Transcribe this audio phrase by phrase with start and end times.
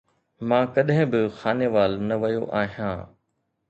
[0.47, 2.99] مان ڪڏهن به خانيوال نه ويو آهيان